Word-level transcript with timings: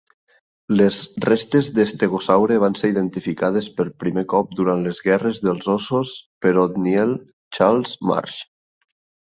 Les 0.77 1.01
restes 1.25 1.67
d'estegosaure 1.79 2.57
van 2.63 2.77
ser 2.79 2.91
identificades 2.93 3.69
per 3.81 3.87
primer 4.05 4.25
cop 4.33 4.57
durant 4.63 4.83
les 4.87 5.03
Guerres 5.11 5.45
dels 5.45 5.71
Ossos 5.77 6.17
per 6.47 6.57
Othniel 6.67 7.17
Charles 7.61 7.97
Marsh. 8.15 8.43